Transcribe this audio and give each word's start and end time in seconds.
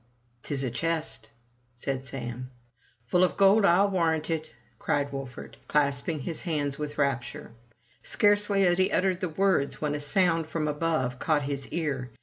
*' 0.23 0.41
Tis 0.41 0.63
a 0.63 0.71
chest/' 0.71 1.29
said 1.75 2.07
Sam. 2.07 2.49
"Full 3.05 3.23
of 3.23 3.37
gold, 3.37 3.65
ril 3.65 3.87
warrant 3.91 4.31
it!" 4.31 4.51
cried 4.79 5.11
Wolfert, 5.11 5.57
clasping 5.67 6.21
his 6.21 6.41
hands 6.41 6.79
with 6.79 6.97
rapture. 6.97 7.51
Scarcely 8.01 8.63
had 8.63 8.79
he 8.79 8.91
uttered 8.91 9.19
the 9.19 9.29
words 9.29 9.79
when 9.79 9.93
a 9.93 9.99
sound 9.99 10.47
from 10.47 10.67
above 10.67 11.19
caught 11.19 11.43
his 11.43 11.67
ear. 11.67 12.09